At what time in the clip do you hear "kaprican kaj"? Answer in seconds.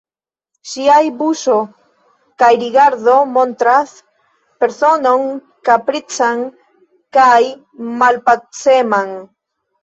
5.69-7.37